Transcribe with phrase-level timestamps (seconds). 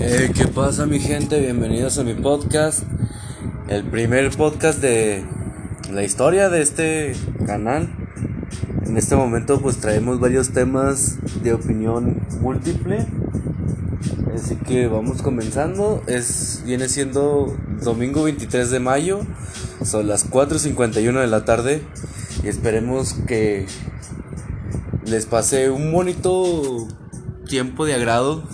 [0.00, 1.40] Eh, ¿Qué pasa mi gente?
[1.40, 2.84] Bienvenidos a mi podcast.
[3.66, 5.24] El primer podcast de
[5.90, 7.88] la historia de este canal.
[8.86, 13.06] En este momento pues traemos varios temas de opinión múltiple.
[14.32, 16.04] Así que vamos comenzando.
[16.06, 19.22] Es, viene siendo domingo 23 de mayo.
[19.84, 21.82] Son las 4.51 de la tarde.
[22.44, 23.66] Y esperemos que
[25.06, 26.86] les pase un bonito
[27.48, 28.44] tiempo de agrado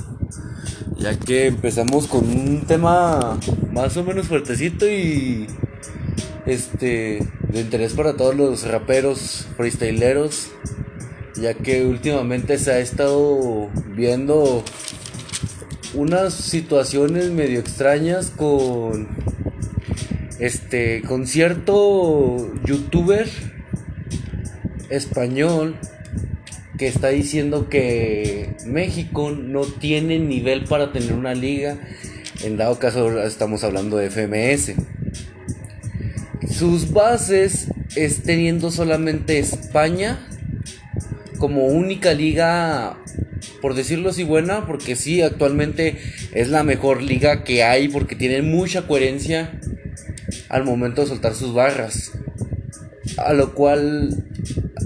[0.97, 3.39] ya que empezamos con un tema
[3.73, 5.47] más o menos fuertecito y
[6.47, 10.51] este de interés para todos los raperos freestyleros
[11.37, 14.63] ya que últimamente se ha estado viendo
[15.95, 19.09] unas situaciones medio extrañas con
[20.39, 23.29] este con cierto youtuber
[24.91, 25.77] español
[26.79, 31.79] que está diciendo que México no tiene nivel para tener una liga.
[32.43, 34.75] En dado caso estamos hablando de FMS.
[36.51, 40.29] Sus bases es teniendo solamente España
[41.39, 42.97] como única liga,
[43.61, 45.99] por decirlo así, buena, porque sí, actualmente
[46.33, 49.61] es la mejor liga que hay porque tiene mucha coherencia
[50.49, 52.13] al momento de soltar sus barras.
[53.19, 54.25] A lo cual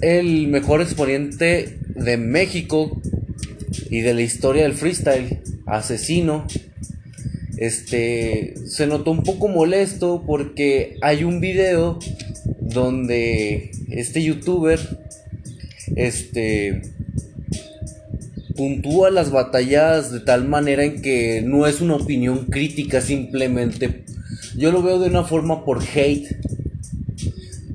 [0.03, 3.01] el mejor exponente de México
[3.91, 6.47] y de la historia del freestyle, asesino,
[7.57, 11.99] este se notó un poco molesto porque hay un video
[12.61, 14.79] donde este youtuber
[15.97, 16.83] este
[18.55, 24.05] puntúa las batallas de tal manera en que no es una opinión crítica simplemente.
[24.57, 26.37] Yo lo veo de una forma por hate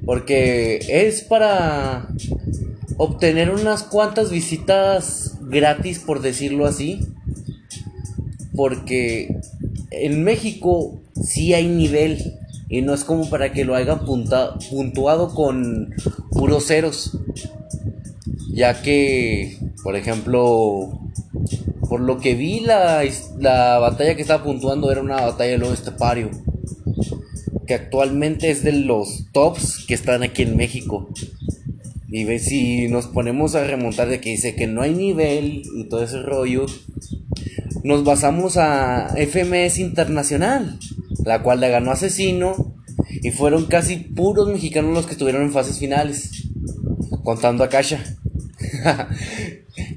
[0.05, 2.07] porque es para
[2.97, 6.99] obtener unas cuantas visitas gratis, por decirlo así.
[8.55, 9.39] Porque
[9.91, 12.39] en México sí hay nivel.
[12.69, 15.93] Y no es como para que lo hayan puntuado con
[16.31, 17.17] puros ceros.
[18.51, 20.99] Ya que, por ejemplo,
[21.87, 23.03] por lo que vi, la,
[23.39, 26.31] la batalla que estaba puntuando era una batalla de lobo estepario.
[27.67, 31.09] Que actualmente es de los tops que están aquí en México.
[32.09, 35.85] Y ve si nos ponemos a remontar de que dice que no hay nivel y
[35.89, 36.67] todo ese rollo,
[37.83, 40.77] nos basamos a FMS Internacional,
[41.25, 42.75] la cual le ganó Asesino
[43.21, 46.43] y fueron casi puros mexicanos los que estuvieron en fases finales,
[47.23, 48.03] contando a Kasha.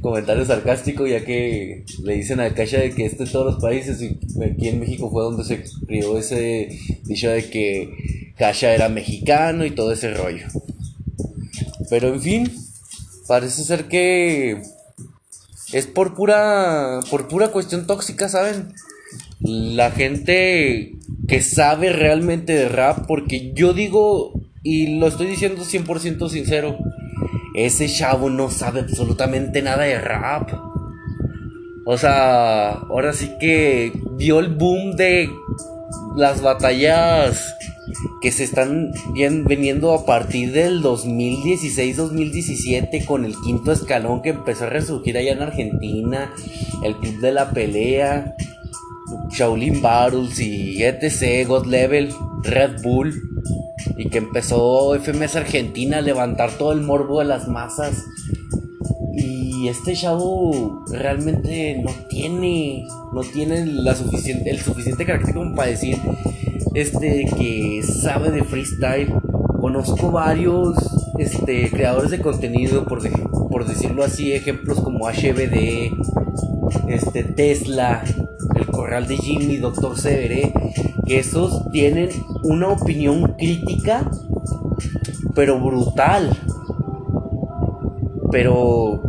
[0.06, 4.00] Comentario sarcástico, ya que le dicen a Kasha de que este de todos los países
[4.00, 9.66] y aquí en México fue donde se crió ese dicho de que Kasha era mexicano
[9.66, 10.47] y todo ese rollo.
[11.91, 12.53] Pero en fin,
[13.27, 14.62] parece ser que
[15.72, 18.75] es por pura por pura cuestión tóxica, ¿saben?
[19.41, 20.93] La gente
[21.27, 26.78] que sabe realmente de rap porque yo digo y lo estoy diciendo 100% sincero,
[27.56, 30.50] ese chavo no sabe absolutamente nada de rap.
[31.87, 35.31] O sea, ahora sí que dio el boom de
[36.16, 37.55] las batallas
[38.21, 44.65] que se están bien, veniendo a partir del 2016-2017 con el quinto escalón que empezó
[44.65, 46.34] a resurgir allá en Argentina,
[46.83, 48.34] el Club de la Pelea,
[49.31, 52.12] Shaolin Battles y etc, God Level,
[52.43, 53.15] Red Bull,
[53.97, 58.05] y que empezó FMS Argentina a levantar todo el morbo de las masas.
[59.15, 65.71] Y este chavo realmente no tiene, no tiene la suficiente, el suficiente carácter como para
[65.71, 65.97] decir
[66.75, 69.15] este, que sabe de freestyle.
[69.61, 70.77] Conozco varios
[71.19, 73.01] este, creadores de contenido, por,
[73.49, 75.93] por decirlo así, ejemplos como HBD,
[76.89, 78.05] este, Tesla,
[78.55, 80.53] El Corral de Jimmy, Doctor Severe,
[81.06, 82.11] que esos tienen
[82.43, 84.11] una opinión crítica,
[85.34, 86.37] pero brutal.
[88.33, 89.00] Pero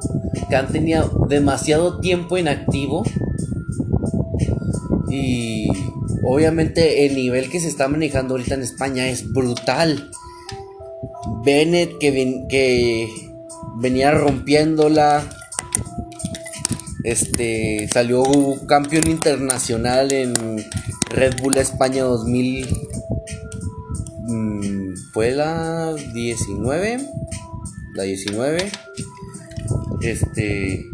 [0.48, 3.04] que han tenido demasiado tiempo inactivo.
[5.10, 5.68] Y
[6.24, 10.10] obviamente el nivel que se está manejando ahorita en España es brutal.
[11.44, 13.08] Bennett que, que
[13.80, 15.28] venía rompiéndola.
[17.04, 18.22] Este salió
[18.66, 20.34] campeón internacional en
[21.10, 22.66] Red Bull España 2000
[24.28, 27.00] mm, fue la 19
[27.94, 28.70] la 19
[30.02, 30.86] este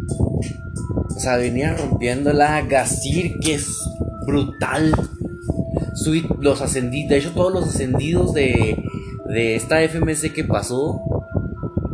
[1.14, 3.78] o sea venía rompiéndola Gasir que es
[4.26, 4.92] brutal.
[6.40, 8.76] Los ascendidos de hecho todos los ascendidos de
[9.28, 11.00] de esta FMC que pasó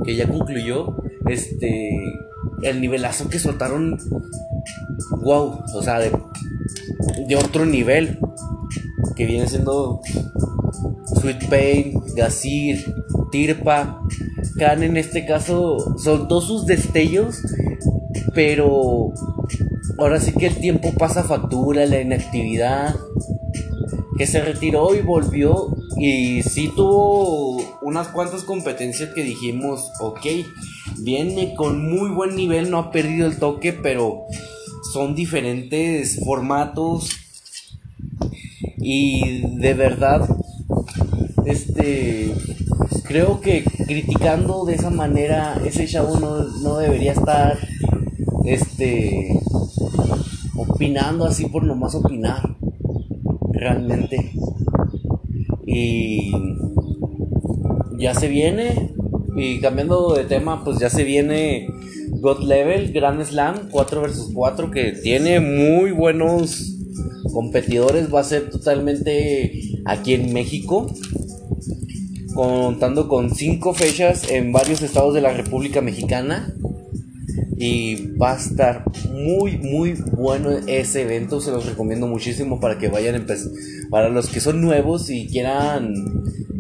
[0.04, 0.96] que ya concluyó
[1.26, 2.18] este
[2.62, 3.98] el nivelazo que soltaron
[5.20, 6.10] wow o sea de,
[7.28, 8.18] de otro nivel
[9.16, 10.00] que viene siendo
[11.20, 12.94] Sweet Pain, Gasir,
[13.30, 14.02] Tirpa.
[14.58, 17.40] Khan en este caso soltó sus destellos,
[18.34, 19.12] pero
[19.98, 22.94] ahora sí que el tiempo pasa factura, la inactividad.
[24.16, 30.26] Que se retiró y volvió y sí tuvo unas cuantas competencias que dijimos, ok,
[30.98, 34.26] viene con muy buen nivel, no ha perdido el toque, pero
[34.92, 37.10] son diferentes formatos.
[38.78, 40.28] Y de verdad,
[41.90, 42.34] este,
[43.04, 46.18] creo que criticando de esa manera, ese chavo
[46.62, 47.58] no, debería estar,
[48.44, 49.40] este,
[50.56, 52.56] opinando así por nomás opinar,
[53.52, 54.32] realmente.
[55.66, 56.32] Y
[57.98, 58.92] ya se viene,
[59.36, 61.68] y cambiando de tema, pues ya se viene
[62.20, 66.76] God Level, Grand Slam 4 vs 4, que tiene muy buenos
[67.32, 68.12] competidores.
[68.12, 69.52] Va a ser totalmente
[69.84, 70.88] aquí en México
[72.40, 76.54] contando con cinco fechas en varios estados de la República Mexicana.
[77.58, 81.42] Y va a estar muy, muy bueno ese evento.
[81.42, 83.26] Se los recomiendo muchísimo para que vayan
[83.90, 85.92] Para los que son nuevos y quieran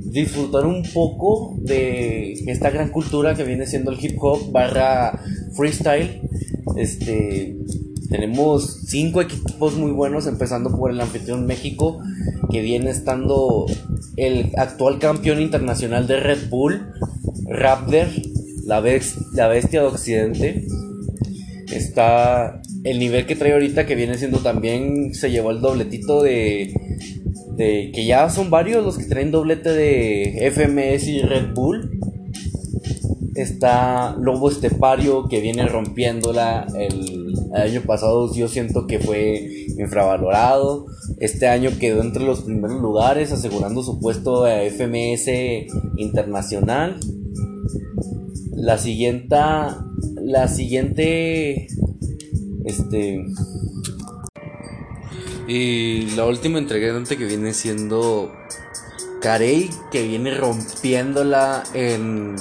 [0.04, 5.18] disfrutar un poco de esta gran cultura que viene siendo el hip hop barra
[5.56, 6.20] freestyle.
[6.76, 7.56] Este,
[8.10, 12.02] tenemos cinco equipos muy buenos, empezando por el anfitrión México,
[12.50, 13.64] que viene estando
[14.20, 16.92] el actual campeón internacional de Red Bull,
[17.48, 18.08] Raptor,
[18.66, 20.66] la, la bestia de Occidente.
[21.72, 26.74] Está el nivel que trae ahorita, que viene siendo también, se llevó el dobletito de,
[27.56, 31.98] de que ya son varios los que traen doblete de FMS y Red Bull.
[33.34, 36.66] Está Lobo Estepario que viene rompiéndola.
[36.76, 40.86] El, año pasado yo siento que fue infravalorado.
[41.20, 45.28] Este año quedó entre los primeros lugares asegurando su puesto a FMS
[45.96, 46.98] internacional.
[48.52, 49.36] La siguiente
[50.22, 51.68] la siguiente
[52.64, 53.26] este
[55.46, 58.32] y la última entregante que viene siendo
[59.20, 62.36] Carey que viene rompiéndola en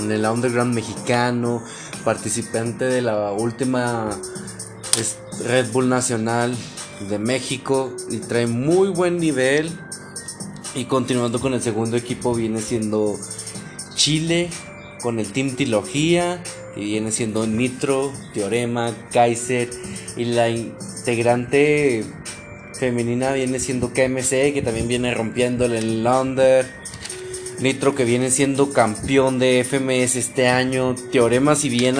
[0.00, 1.62] el underground mexicano,
[2.04, 4.10] participante de la última
[5.46, 6.56] Red Bull Nacional
[7.00, 9.70] de México y trae muy buen nivel.
[10.74, 13.16] Y continuando con el segundo equipo viene siendo
[13.94, 14.50] Chile
[15.02, 16.42] con el Team Trilogía
[16.74, 19.70] y viene siendo Nitro, Teorema, Kaiser
[20.16, 22.04] y la integrante
[22.78, 26.66] femenina viene siendo KMC que también viene rompiendo el Londres
[27.60, 30.94] Nitro que viene siendo campeón de FMS este año.
[31.12, 31.96] Teorema si bien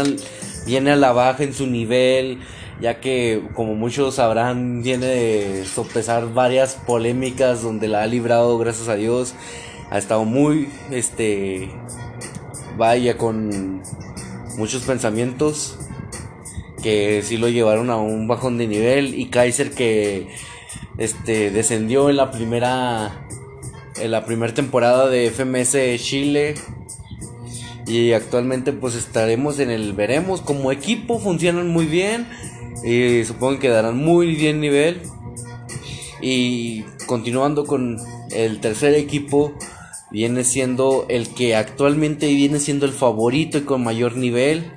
[0.67, 2.41] viene a la baja en su nivel,
[2.81, 8.89] ya que como muchos sabrán viene de sopesar varias polémicas donde la ha librado gracias
[8.89, 9.35] a Dios.
[9.91, 11.71] Ha estado muy, este,
[12.77, 13.83] vaya con
[14.57, 15.79] muchos pensamientos
[16.83, 20.29] que sí lo llevaron a un bajón de nivel y Kaiser que
[20.99, 23.25] este descendió en la primera
[23.97, 26.55] en la primera temporada de FMS Chile.
[27.87, 30.41] Y actualmente pues estaremos en el veremos.
[30.41, 32.27] Como equipo funcionan muy bien.
[32.83, 35.03] Y supongo que darán muy bien nivel.
[36.21, 37.99] Y continuando con
[38.31, 39.53] el tercer equipo.
[40.11, 44.73] Viene siendo el que actualmente viene siendo el favorito y con mayor nivel.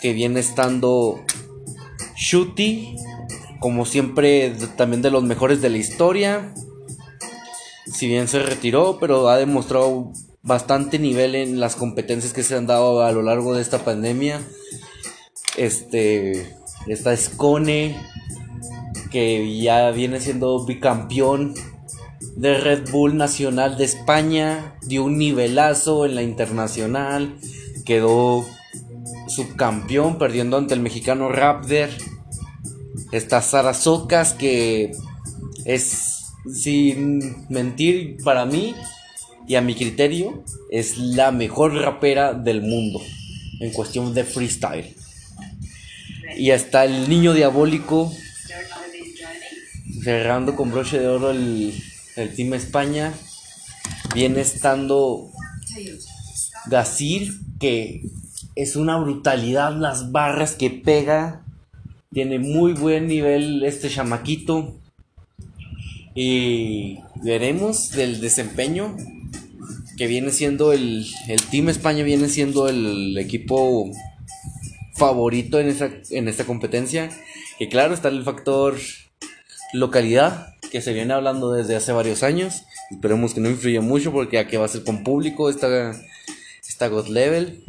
[0.00, 1.20] Que viene estando
[2.16, 2.96] Shuti.
[3.60, 6.54] Como siempre también de los mejores de la historia
[7.92, 12.66] si bien se retiró, pero ha demostrado bastante nivel en las competencias que se han
[12.66, 14.40] dado a lo largo de esta pandemia.
[15.56, 16.54] Este,
[16.86, 17.96] está Scone,
[19.10, 21.54] que ya viene siendo bicampeón
[22.36, 27.36] de Red Bull Nacional de España, dio un nivelazo en la internacional,
[27.84, 28.46] quedó
[29.28, 31.90] subcampeón perdiendo ante el mexicano Raptor.
[33.12, 34.92] Está Sara Socas que
[35.64, 38.74] es, sin mentir, para mí
[39.46, 43.00] y a mi criterio, es la mejor rapera del mundo
[43.60, 44.96] en cuestión de freestyle.
[46.36, 48.12] Y hasta el niño diabólico
[50.02, 51.74] cerrando con broche de oro el,
[52.16, 53.12] el Team España.
[54.14, 55.30] Viene estando
[56.66, 58.02] Gasir, que
[58.56, 61.44] es una brutalidad las barras que pega.
[62.12, 64.76] Tiene muy buen nivel este chamaquito.
[66.14, 68.96] Y veremos del desempeño
[69.96, 73.90] que viene siendo el, el Team España, viene siendo el equipo
[75.00, 77.10] favorito en esta, en esta competencia.
[77.58, 78.76] Que claro, está el factor
[79.72, 82.64] localidad que se viene hablando desde hace varios años.
[82.90, 85.98] Esperemos que no influya mucho porque aquí va a ser con público esta,
[86.68, 87.64] esta God Level.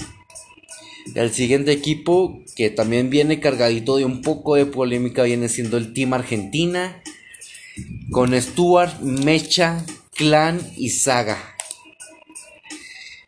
[1.15, 5.93] El siguiente equipo que también viene cargadito de un poco de polémica viene siendo el
[5.93, 7.01] Team Argentina.
[8.11, 11.50] Con Stuart, Mecha, Clan y Saga.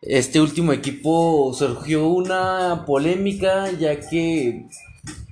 [0.06, 4.66] Este último equipo surgió una polémica ya que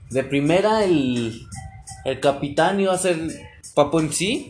[0.09, 1.41] de primera el,
[2.05, 3.19] el capitán iba a ser
[3.75, 4.47] Papo MC,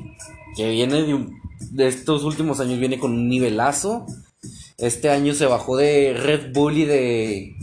[0.55, 1.27] que viene de,
[1.71, 4.05] de estos últimos años, viene con un nivelazo.
[4.77, 7.55] Este año se bajó de Red Bull y de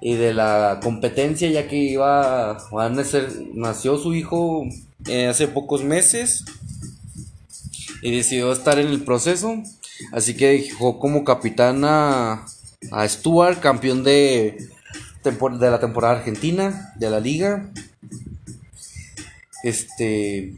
[0.00, 4.64] y de la competencia ya que iba a nacer, nació su hijo
[5.06, 6.44] eh, hace pocos meses
[8.02, 9.62] y decidió estar en el proceso
[10.12, 12.46] así que dejó como capitán a,
[13.06, 14.68] Stuart campeón de,
[15.24, 17.70] de la temporada argentina de la liga
[19.66, 20.54] este.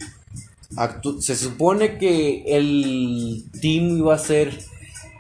[1.21, 4.59] se supone que el team iba a ser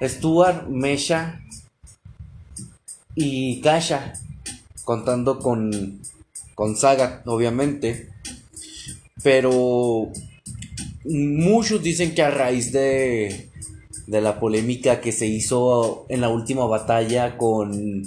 [0.02, 1.40] Stuart, Mesha
[3.14, 4.12] y Kasha.
[4.84, 6.00] Contando con,
[6.54, 6.76] con
[7.24, 8.10] obviamente.
[9.22, 10.10] Pero
[11.04, 13.47] muchos dicen que a raíz de,
[14.08, 18.02] de la polémica que se hizo en la última batalla con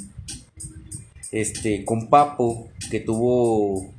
[1.31, 3.93] este con Papo que tuvo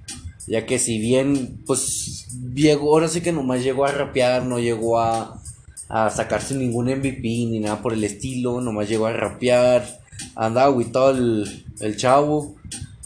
[0.47, 4.99] ya que si bien, pues, llegó, ahora sí que nomás llegó a rapear, no llegó
[4.99, 5.40] a,
[5.88, 10.00] a sacarse ningún MVP ni nada por el estilo, nomás llegó a rapear,
[10.35, 12.56] andaba todo el, el chavo,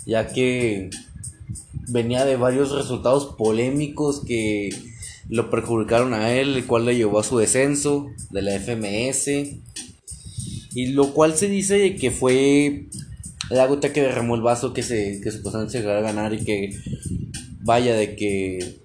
[0.07, 0.91] ya que
[1.89, 4.71] venía de varios resultados polémicos que
[5.29, 9.29] lo perjudicaron a él, el cual le llevó a su descenso de la FMS.
[10.75, 12.87] Y lo cual se dice que fue
[13.51, 16.71] la gota que derramó el vaso que se que supuestamente se a ganar y que
[17.63, 18.79] vaya de que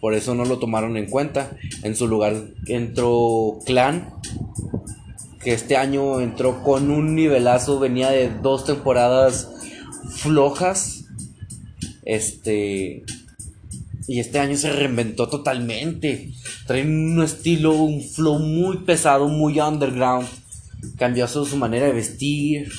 [0.00, 1.56] por eso no lo tomaron en cuenta.
[1.82, 2.34] En su lugar
[2.66, 4.14] entró Clan,
[5.42, 9.48] que este año entró con un nivelazo, venía de dos temporadas
[10.10, 11.06] flojas.
[12.04, 13.02] Este
[14.06, 16.32] y este año se reinventó totalmente.
[16.66, 20.28] Trae un estilo, un flow muy pesado, muy underground.
[20.98, 22.70] Cambió su manera de vestir.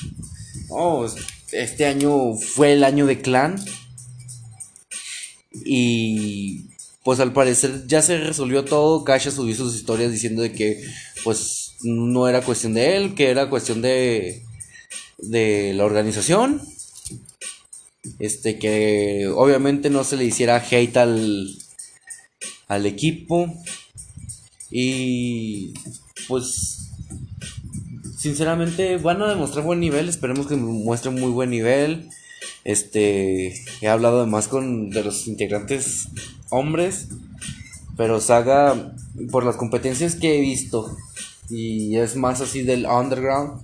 [0.69, 1.07] Oh,
[1.51, 3.55] este año fue el año de Clan.
[5.65, 6.67] Y
[7.03, 9.03] pues al parecer ya se resolvió todo.
[9.03, 10.83] Kasha subió sus historias diciendo de que
[11.23, 14.43] pues no era cuestión de él, que era cuestión de
[15.17, 16.61] de la organización.
[18.19, 21.55] Este que obviamente no se le hiciera hate al
[22.67, 23.53] al equipo.
[24.71, 25.73] Y
[26.27, 26.89] pues
[28.17, 32.09] sinceramente van a demostrar buen nivel, esperemos que muestren muy buen nivel.
[32.63, 36.07] Este, he hablado además con de los integrantes
[36.49, 37.09] hombres,
[37.95, 38.93] pero Saga
[39.29, 40.97] por las competencias que he visto
[41.49, 43.61] y es más así del underground,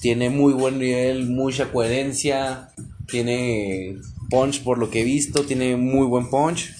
[0.00, 2.70] tiene muy buen nivel, mucha coherencia,
[3.12, 3.98] tiene
[4.30, 6.74] punch por lo que he visto, tiene muy buen punch.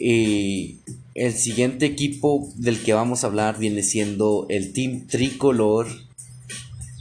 [0.00, 0.78] Y
[1.14, 5.86] el siguiente equipo del que vamos a hablar viene siendo el Team Tricolor,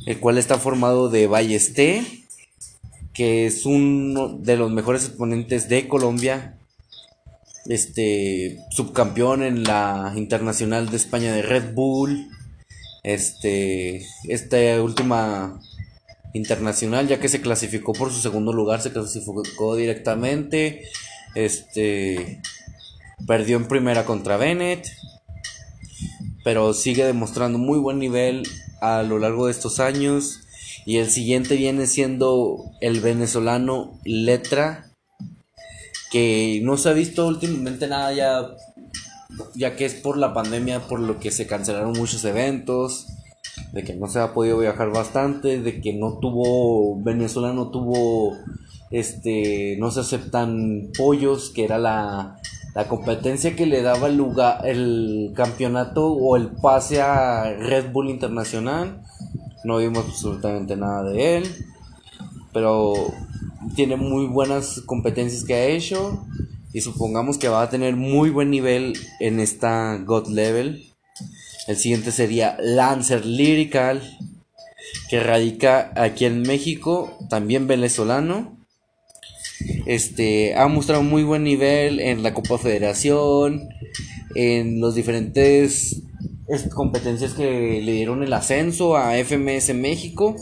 [0.06, 2.04] el cual está formado de Ballesté,
[3.14, 6.60] que es uno de los mejores exponentes de Colombia,
[7.66, 12.28] este subcampeón en la Internacional de España de Red Bull,
[13.04, 15.60] este esta última
[16.38, 20.84] internacional ya que se clasificó por su segundo lugar, se clasificó directamente,
[21.36, 22.42] este
[23.26, 24.88] Perdió en primera contra Bennett.
[26.44, 28.44] Pero sigue demostrando muy buen nivel
[28.80, 30.42] a lo largo de estos años.
[30.86, 34.92] Y el siguiente viene siendo el venezolano Letra.
[36.12, 38.50] Que no se ha visto últimamente nada ya
[39.56, 43.08] ya que es por la pandemia por lo que se cancelaron muchos eventos,
[43.74, 48.36] de que no se ha podido viajar bastante, de que no tuvo, Venezuela no tuvo,
[48.92, 52.40] este, no se aceptan pollos, que era la,
[52.76, 58.10] la competencia que le daba el lugar, el campeonato o el pase a Red Bull
[58.10, 59.02] Internacional.
[59.64, 61.44] No vimos absolutamente nada de él,
[62.54, 62.94] pero
[63.76, 66.26] tiene muy buenas competencias que ha hecho
[66.72, 70.84] y supongamos que va a tener muy buen nivel en esta God Level.
[71.68, 74.02] El siguiente sería Lancer Lyrical,
[75.10, 78.58] que radica aquí en México, también venezolano.
[79.86, 83.68] Este ha mostrado muy buen nivel en la Copa Federación,
[84.36, 86.04] en los diferentes
[86.74, 90.38] competencias que le dieron el ascenso a FMS México.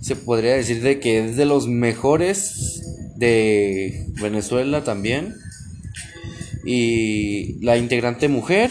[0.00, 2.82] Se podría decir de que es de los mejores
[3.16, 5.34] de Venezuela también.
[6.64, 8.70] Y la integrante mujer.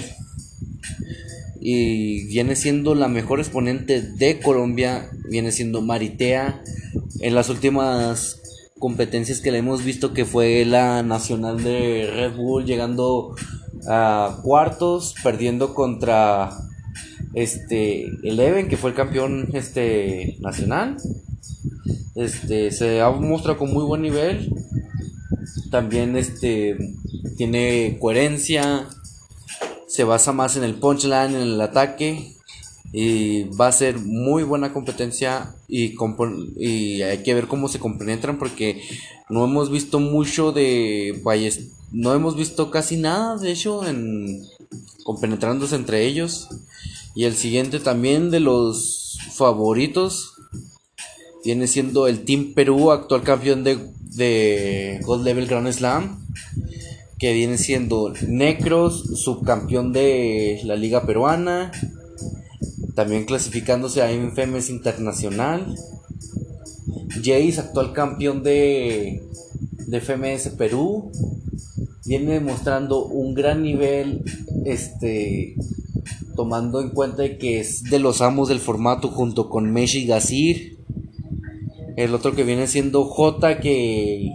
[1.66, 5.10] Y viene siendo la mejor exponente de Colombia.
[5.30, 6.62] Viene siendo Maritea.
[7.22, 8.42] En las últimas
[8.80, 13.34] competencias que le hemos visto que fue la nacional de Red Bull llegando
[13.88, 16.52] a cuartos perdiendo contra
[17.34, 20.98] este Eleven que fue el campeón este nacional
[22.16, 24.54] este se ha mostrado con muy buen nivel
[25.72, 26.78] también este
[27.38, 28.86] tiene coherencia
[29.94, 32.34] se basa más en el punchline en el ataque
[32.92, 35.94] y va a ser muy buena competencia y,
[37.04, 38.82] hay que ver cómo se compenetran porque
[39.30, 41.22] no hemos visto mucho de
[41.92, 44.42] no hemos visto casi nada de hecho en
[45.04, 46.50] compenetrándose entre ellos.
[47.14, 50.34] Y el siguiente también de los favoritos
[51.46, 56.24] viene siendo el Team Perú actual campeón de, de Gold Level Grand Slam
[57.24, 61.72] que viene siendo Necros subcampeón de la liga peruana
[62.96, 65.74] también clasificándose a FMS Internacional.
[67.16, 69.24] Jace, actual campeón de,
[69.88, 71.14] de FMS Perú,
[72.06, 74.26] viene demostrando un gran nivel,
[74.66, 75.56] este,
[76.36, 80.78] tomando en cuenta que es de los amos del formato junto con Meshi Gazir.
[81.96, 84.30] El otro que viene siendo J, que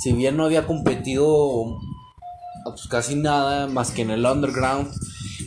[0.00, 1.80] si bien no había competido
[2.74, 4.92] pues, casi nada más que en el underground,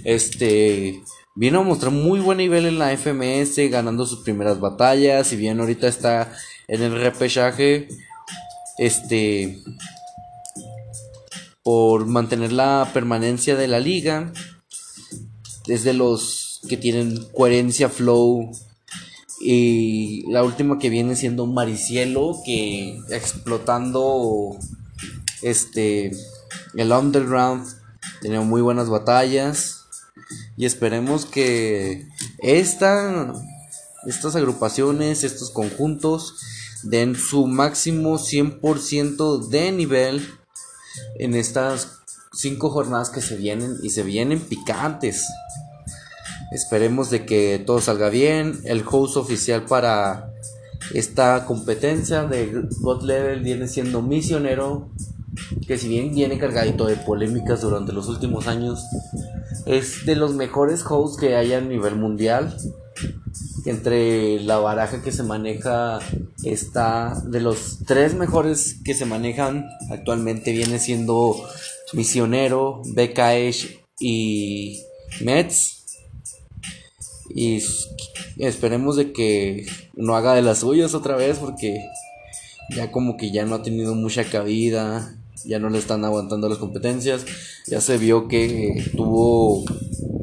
[0.04, 1.02] este
[1.40, 5.28] Viene a mostrar muy buen nivel en la FMS, ganando sus primeras batallas.
[5.28, 6.34] Si bien ahorita está
[6.68, 7.88] en el repechaje,
[8.80, 9.62] este,
[11.62, 14.34] por mantener la permanencia de la liga,
[15.68, 18.50] es de los que tienen coherencia, flow.
[19.40, 24.58] Y la última que viene siendo Maricielo, que explotando
[25.44, 26.10] este
[26.76, 27.68] el underground,
[28.22, 29.86] tenía muy buenas batallas
[30.56, 32.08] y esperemos que
[32.40, 33.34] esta,
[34.06, 36.36] estas agrupaciones, estos conjuntos
[36.84, 40.28] den su máximo 100% de nivel
[41.20, 42.00] en estas
[42.34, 45.26] cinco jornadas que se vienen y se vienen picantes.
[46.52, 48.62] Esperemos de que todo salga bien.
[48.64, 50.32] El host oficial para
[50.94, 54.92] esta competencia de God Level viene siendo Misionero,
[55.68, 58.84] que si bien viene cargadito de polémicas durante los últimos años,
[59.66, 62.56] es de los mejores hosts que hay a nivel mundial.
[63.66, 66.00] Entre la baraja que se maneja
[66.44, 71.36] está de los tres mejores que se manejan actualmente viene siendo
[71.94, 74.82] Misionero, BKH y
[75.22, 75.86] Mets.
[77.30, 77.62] Y
[78.38, 81.84] esperemos de que no haga de las suyas otra vez porque
[82.76, 86.58] ya como que ya no ha tenido mucha cabida ya no le están aguantando las
[86.58, 87.26] competencias.
[87.66, 89.64] Ya se vio que tuvo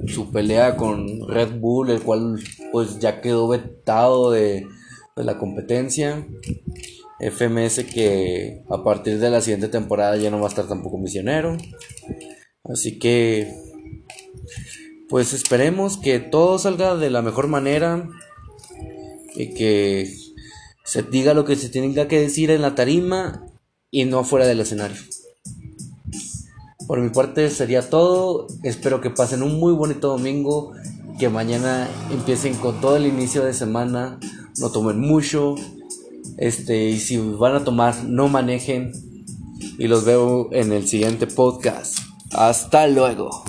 [0.06, 2.40] su pelea con Red Bull, el cual
[2.72, 4.66] pues ya quedó vetado de,
[5.16, 6.26] la competencia.
[7.20, 11.56] FMS que a partir de la siguiente temporada ya no va a estar tampoco misionero.
[12.64, 13.54] Así que
[15.08, 18.08] pues esperemos que todo salga de la mejor manera
[19.36, 20.12] y que
[20.84, 23.53] se diga lo que se tenga que decir en la tarima
[23.94, 24.96] y no fuera del escenario.
[26.88, 28.48] Por mi parte sería todo.
[28.64, 30.72] Espero que pasen un muy bonito domingo.
[31.16, 34.18] Que mañana empiecen con todo el inicio de semana.
[34.58, 35.54] No tomen mucho.
[36.38, 38.90] Este, y si van a tomar, no manejen.
[39.78, 41.96] Y los veo en el siguiente podcast.
[42.32, 43.30] Hasta luego.